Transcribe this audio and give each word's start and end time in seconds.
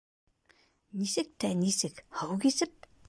—Нисек 1.01 1.29
тә 1.45 1.53
нисек, 1.61 2.03
һыу 2.21 2.41
кисеп. 2.47 2.91